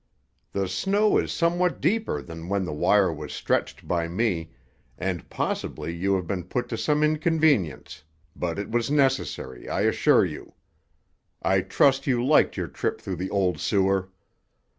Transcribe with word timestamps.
The 0.51 0.67
snow 0.67 1.19
is 1.19 1.31
somewhat 1.31 1.79
deeper 1.79 2.23
than 2.23 2.49
when 2.49 2.65
the 2.65 2.73
wire 2.73 3.13
was 3.13 3.31
stretched 3.33 3.87
by 3.87 4.07
me, 4.07 4.49
and 4.97 5.29
possibly 5.29 5.93
you 5.93 6.15
have 6.15 6.25
been 6.25 6.45
put 6.45 6.67
to 6.69 6.75
some 6.79 7.03
inconvenience, 7.03 8.03
but 8.35 8.57
it 8.57 8.71
was 8.71 8.89
necessary, 8.89 9.69
I 9.69 9.81
assure 9.81 10.25
you. 10.25 10.53
I 11.43 11.61
trust 11.61 12.07
you 12.07 12.25
liked 12.25 12.57
your 12.57 12.65
trip 12.67 12.99
through 12.99 13.17
the 13.17 13.29
old 13.29 13.59
sewer. 13.59 14.09